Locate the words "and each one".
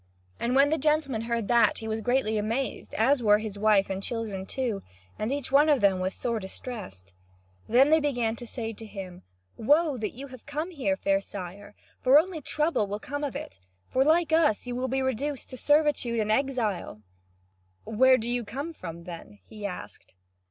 5.19-5.69